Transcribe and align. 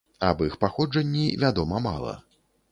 Аб 0.29 0.39
іх 0.45 0.55
паходжанні 0.63 1.27
вядома 1.45 1.85
мала. 1.87 2.19